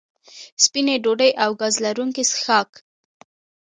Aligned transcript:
سپینې 0.63 0.95
ډوډۍ 1.03 1.31
او 1.43 1.51
ګاز 1.59 1.75
لرونکي 1.85 2.23
څښاک 2.31 2.71